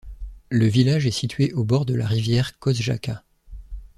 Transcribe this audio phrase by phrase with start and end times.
[0.49, 3.23] Le village est situé au bord de la rivière Kozjača.